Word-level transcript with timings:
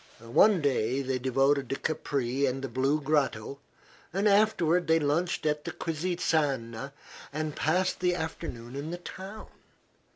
One 0.33 0.61
day 0.61 1.03
they 1.03 1.19
devoted 1.19 1.69
to 1.69 1.75
Capri 1.75 2.47
and 2.47 2.63
the 2.63 2.67
Blue 2.67 2.99
Grotto, 2.99 3.59
and 4.11 4.27
afterward 4.27 4.87
they 4.87 4.97
lunched 4.97 5.45
at 5.45 5.63
the 5.63 5.69
Quisisana 5.71 6.91
and 7.31 7.55
passed 7.55 7.99
the 7.99 8.15
afternoon 8.15 8.75
in 8.75 8.89
the 8.89 8.97
town. 8.97 9.49